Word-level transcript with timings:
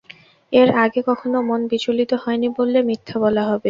এর 0.53 0.69
আগে 0.83 1.01
কখনো 1.09 1.37
মন 1.49 1.61
বিচলিত 1.71 2.11
হয় 2.23 2.37
নি 2.37 2.47
বললে 2.57 2.79
মিথ্যে 2.89 3.15
বলা 3.23 3.43
হবে। 3.43 3.59